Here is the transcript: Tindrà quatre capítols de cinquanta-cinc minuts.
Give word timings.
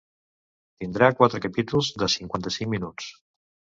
Tindrà 0.83 1.09
quatre 1.21 1.41
capítols 1.45 1.91
de 2.05 2.09
cinquanta-cinc 2.17 2.73
minuts. 2.77 3.13